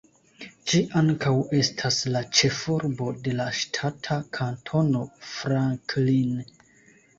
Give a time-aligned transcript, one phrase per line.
[0.69, 5.05] Ĝi ankaŭ estas la ĉefurbo de la ŝtata Kantono
[5.37, 6.45] Franklin.